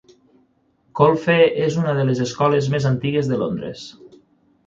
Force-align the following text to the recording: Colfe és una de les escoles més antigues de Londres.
Colfe 0.99 1.35
és 1.65 1.77
una 1.83 1.93
de 1.99 2.07
les 2.09 2.23
escoles 2.25 2.69
més 2.77 2.87
antigues 2.93 3.29
de 3.33 3.39
Londres. 3.43 3.85